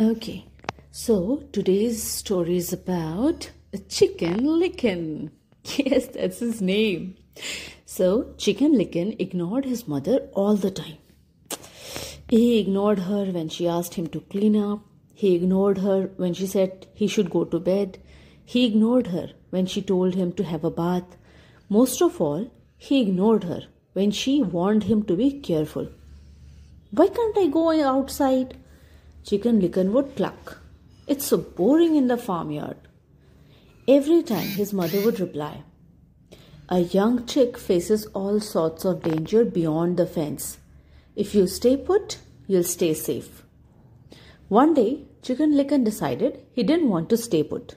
[0.00, 0.44] Okay,
[0.90, 5.30] so today's story is about a chicken Licken.
[5.76, 7.14] Yes, that's his name.
[7.86, 10.98] So, Chicken Licken ignored his mother all the time.
[12.28, 14.80] He ignored her when she asked him to clean up.
[15.14, 17.98] He ignored her when she said he should go to bed.
[18.44, 21.16] He ignored her when she told him to have a bath.
[21.68, 25.88] Most of all, he ignored her when she warned him to be careful.
[26.90, 28.56] Why can't I go outside?
[29.24, 30.58] Chicken Licken would cluck.
[31.06, 32.76] It's so boring in the farmyard.
[33.88, 35.62] Every time his mother would reply,
[36.68, 40.58] A young chick faces all sorts of danger beyond the fence.
[41.16, 43.44] If you stay put, you'll stay safe.
[44.48, 47.76] One day, Chicken Licken decided he didn't want to stay put.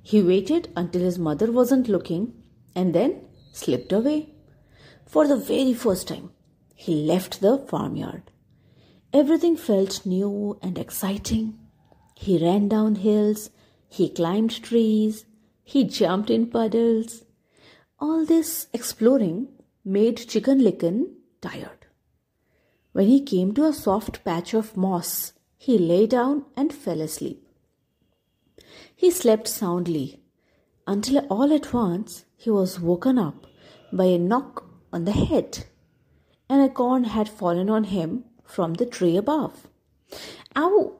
[0.00, 2.34] He waited until his mother wasn't looking
[2.76, 3.20] and then
[3.52, 4.28] slipped away.
[5.06, 6.30] For the very first time,
[6.76, 8.30] he left the farmyard.
[9.14, 11.56] Everything felt new and exciting.
[12.16, 13.50] He ran down hills,
[13.88, 15.24] he climbed trees,
[15.62, 17.22] he jumped in puddles.
[18.00, 19.46] All this exploring
[19.84, 21.86] made Chicken Licken tired.
[22.90, 27.46] When he came to a soft patch of moss, he lay down and fell asleep.
[28.96, 30.24] He slept soundly
[30.88, 33.46] until all at once he was woken up
[33.92, 35.66] by a knock on the head.
[36.50, 39.68] And an acorn had fallen on him from the tree above.
[40.56, 40.98] Ow!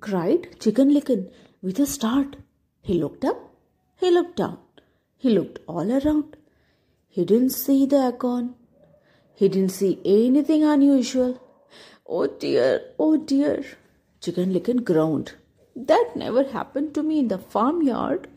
[0.00, 1.30] cried Chicken Licken
[1.62, 2.36] with a start.
[2.82, 3.54] He looked up,
[3.96, 4.58] he looked down,
[5.16, 6.36] he looked all around.
[7.08, 8.54] He didn't see the acorn.
[9.34, 11.40] He didn't see anything unusual.
[12.06, 13.64] Oh dear, oh dear,
[14.20, 15.32] Chicken Licken groaned.
[15.74, 18.28] That never happened to me in the farmyard.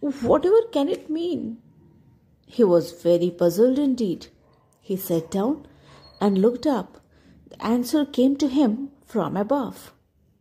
[0.00, 1.58] Whatever can it mean?
[2.46, 4.28] He was very puzzled indeed.
[4.80, 5.66] He sat down
[6.20, 7.00] and looked up
[7.48, 9.92] the answer came to him from above.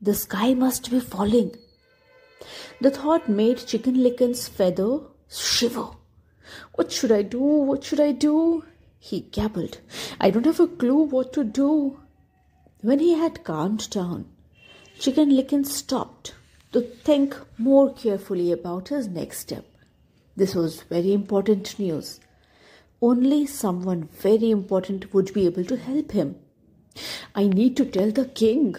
[0.02, 1.56] The sky must be falling.
[2.82, 5.90] The thought made Chicken Licken's feather shiver.
[6.76, 7.40] What should I do?
[7.40, 8.64] What should I do?
[9.00, 9.80] He gabbled.
[10.20, 12.00] I don't have a clue what to do.
[12.82, 14.26] When he had calmed down,
[15.00, 16.34] Chicken Licken stopped
[16.72, 19.66] to think more carefully about his next step.
[20.36, 22.20] This was very important news.
[23.02, 26.36] Only someone very important would be able to help him.
[27.34, 28.76] I need to tell the king,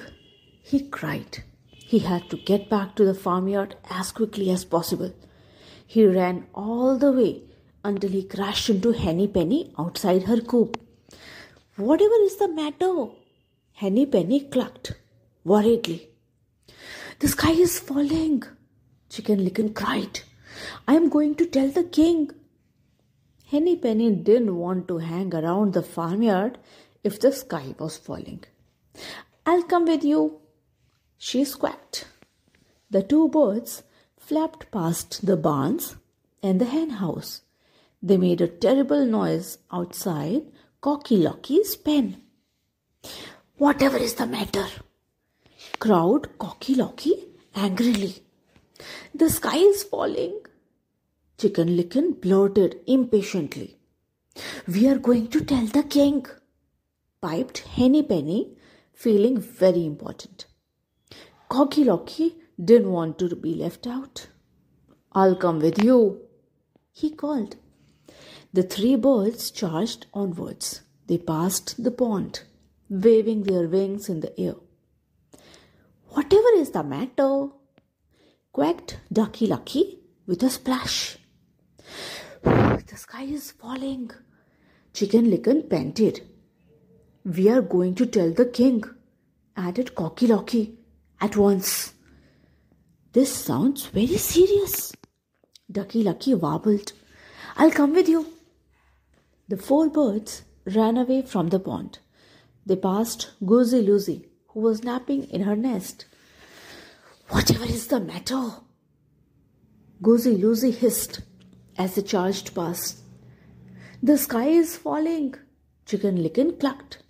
[0.62, 1.44] he cried.
[1.70, 5.12] He had to get back to the farmyard as quickly as possible.
[5.86, 7.42] He ran all the way
[7.84, 10.80] until he crashed into Henny Penny outside her coop.
[11.76, 13.06] Whatever is the matter?
[13.74, 14.94] Henny Penny clucked
[15.44, 16.08] worriedly.
[17.18, 18.42] The sky is falling,
[19.08, 20.20] Chicken Licken cried.
[20.88, 22.30] I am going to tell the king.
[23.50, 26.58] Henny Penny didn't want to hang around the farmyard
[27.06, 28.42] if the sky was falling.
[29.44, 30.40] I'll come with you,
[31.16, 32.06] she squawked.
[32.90, 33.82] The two birds
[34.18, 35.96] flapped past the barns
[36.42, 37.42] and the hen house.
[38.02, 40.42] They made a terrible noise outside
[40.80, 42.22] Cocky Locky's pen.
[43.56, 44.66] Whatever is the matter?
[45.78, 47.14] crowed Cocky Locky
[47.54, 48.14] angrily.
[49.14, 50.40] The sky is falling.
[51.38, 53.76] Chicken Licken blurted impatiently.
[54.66, 56.26] We are going to tell the king
[57.20, 58.56] piped Henny Penny,
[58.92, 60.46] feeling very important.
[61.48, 64.28] Cocky Locky didn't want to be left out.
[65.12, 66.22] I'll come with you,
[66.92, 67.56] he called.
[68.52, 70.82] The three birds charged onwards.
[71.06, 72.42] They passed the pond,
[72.88, 74.54] waving their wings in the air.
[76.08, 77.48] Whatever is the matter?
[78.52, 81.18] quacked Ducky Lucky with a splash.
[82.42, 84.10] the sky is falling.
[84.92, 86.22] Chicken Licken panted.
[87.26, 88.84] We are going to tell the king,
[89.56, 90.78] added Cocky Locky
[91.20, 91.92] at once.
[93.14, 94.92] This sounds very serious.
[95.68, 96.92] Ducky Lucky warbled.
[97.56, 98.26] I'll come with you.
[99.48, 101.98] The four birds ran away from the pond.
[102.64, 106.04] They passed Goosey Loosey, who was napping in her nest.
[107.30, 108.50] Whatever is the matter?
[110.00, 111.22] Goosey Loosey hissed
[111.76, 112.98] as they charged past.
[114.00, 115.34] The sky is falling,
[115.86, 117.02] Chicken Licken clucked.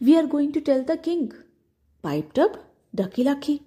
[0.00, 1.32] We are going to tell the king,
[2.02, 2.64] piped up
[2.94, 3.62] Ducky Lucky.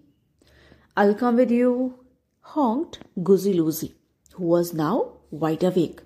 [0.97, 1.99] I'll come with you,
[2.41, 3.93] honked Goosey Loosey,
[4.33, 6.01] who was now wide awake.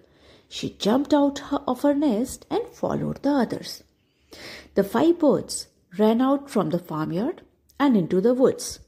[0.50, 3.84] She jumped out of her nest and followed the others.
[4.76, 5.68] The five birds
[5.98, 7.42] ran out from the farmyard
[7.80, 8.80] and into the woods.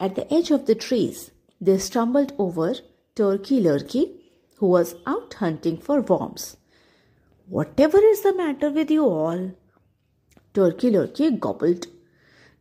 [0.00, 1.30] At the edge of the trees,
[1.60, 2.74] they stumbled over
[3.14, 4.14] Turkey Lurkey,
[4.56, 6.56] who was out hunting for worms.
[7.48, 9.52] Whatever is the matter with you all?
[10.54, 11.86] Turkey Lurkey gobbled.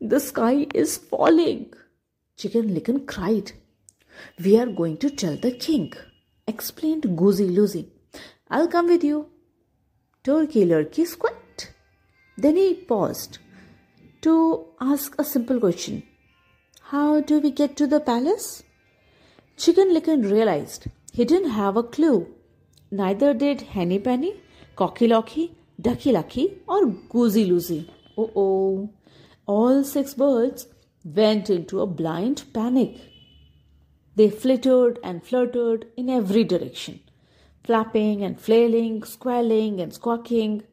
[0.02, 1.74] The sky is falling,
[2.38, 3.54] Chicken Licken cried.
[4.44, 5.94] We are going to tell the king,
[6.48, 7.88] explained Goosey Loosey.
[8.50, 9.30] I'll come with you.
[10.24, 11.72] Turkey Lurkey squat.
[12.38, 13.40] Then he paused
[14.22, 16.04] to ask a simple question
[16.92, 18.64] How do we get to the palace?
[19.56, 22.28] Chicken Licken realized he didn't have a clue.
[22.92, 24.36] Neither did Henny Penny,
[24.76, 25.56] Cocky Locky,
[25.88, 27.90] Ducky Lucky, or Goosey Loosey.
[28.18, 28.90] Oh oh.
[29.46, 30.68] All six birds
[31.06, 32.98] went into a blind panic.
[34.18, 37.00] They flittered and fluttered in every direction,
[37.64, 40.64] flapping and flailing, squalling and squawking.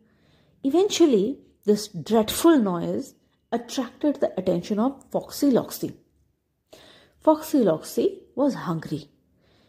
[0.65, 3.15] Eventually, this dreadful noise
[3.53, 5.95] attracted the attention of Foxy Loxy.
[7.21, 9.11] Foxy Loxy was hungry.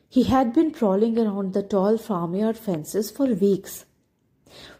[0.09, 3.85] He had been prowling around the tall farmyard fences for weeks.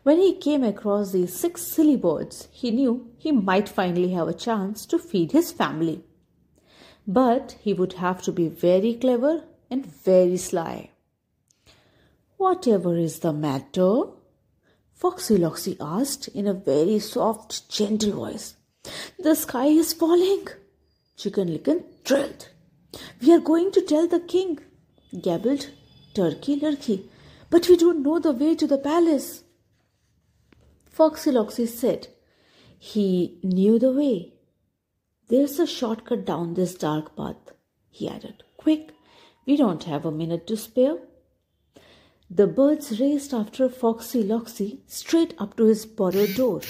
[0.04, 4.34] When he came across these six silly birds, he knew he might finally have a
[4.34, 6.04] chance to feed his family.
[7.08, 10.92] But he would have to be very clever and very sly.
[12.38, 14.04] Whatever is the matter?
[14.94, 18.56] Foxy Loxy asked in a very soft, gentle voice.
[19.18, 20.48] The sky is falling.
[21.18, 22.50] Chicken Licken thrilled.
[23.22, 24.60] We are going to tell the king,
[25.22, 25.70] gabbled
[26.14, 27.08] Turkey Lurkey.
[27.50, 29.45] But we don't know the way to the palace.
[30.96, 32.08] Foxy Loxy said
[32.80, 34.32] he knew the way.
[35.28, 37.52] There's a shortcut down this dark path,
[37.90, 38.44] he added.
[38.56, 38.94] Quick,
[39.46, 41.00] we don't have a minute to spare.
[42.30, 46.62] The birds raced after Foxy Loxy straight up to his burrow door.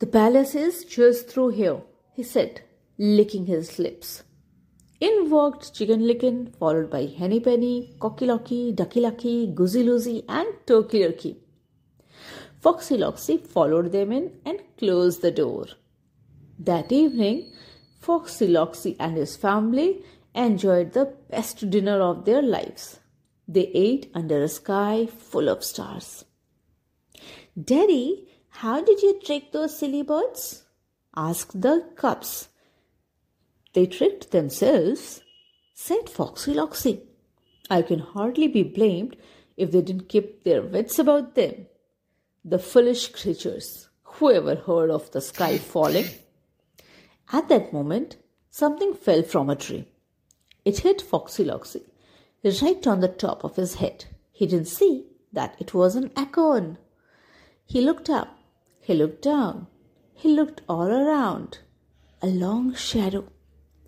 [0.00, 1.82] The palace is just through here,
[2.14, 2.62] he said,
[2.98, 4.24] licking his lips.
[4.98, 10.48] In walked Chicken Licken, followed by Henny Penny, Cocky Locky, Ducky Lucky, Goosey Loosey, and
[10.66, 11.36] Turkey Lurkey.
[12.60, 15.66] Foxy followed them in and closed the door.
[16.58, 17.52] That evening,
[18.00, 20.02] Foxy and his family
[20.34, 23.00] enjoyed the best dinner of their lives.
[23.46, 26.24] They ate under a sky full of stars.
[27.60, 30.64] Daddy, how did you trick those silly birds?
[31.16, 32.48] asked the cubs.
[33.72, 35.22] They tricked themselves,
[35.74, 36.58] said Foxy.
[37.70, 39.16] I can hardly be blamed
[39.56, 41.66] if they didn't keep their wits about them.
[42.50, 46.06] The foolish creatures, who ever heard of the sky falling?
[47.30, 48.16] At that moment,
[48.48, 49.84] something fell from a tree.
[50.64, 51.82] It hit Foxy Loxy
[52.62, 54.06] right on the top of his head.
[54.32, 56.78] He didn't see that it was an acorn.
[57.66, 58.38] He looked up,
[58.80, 59.66] he looked down,
[60.14, 61.58] he looked all around.
[62.22, 63.28] A long shadow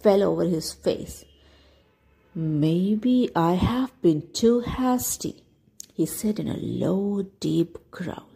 [0.03, 1.25] fell over his face.
[2.35, 5.45] Maybe I have been too hasty,
[5.95, 8.30] he said in a low, deep growl.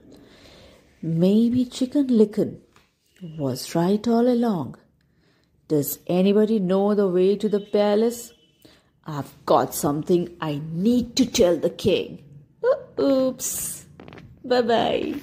[1.07, 2.63] Maybe Chicken Licken
[3.37, 4.77] was right all along.
[5.69, 8.33] Does anybody know the way to the palace?
[9.05, 12.25] I've got something I need to tell the king.
[12.65, 13.85] Uh, oops.
[14.43, 15.15] Bye bye.